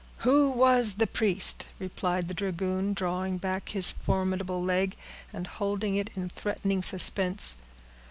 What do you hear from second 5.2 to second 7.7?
and holding it in threatening suspense.